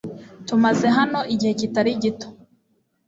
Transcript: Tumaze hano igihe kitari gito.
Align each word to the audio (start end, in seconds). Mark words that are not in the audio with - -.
Tumaze 0.47 0.87
hano 0.97 1.19
igihe 1.33 1.53
kitari 1.59 1.91
gito. 2.03 2.27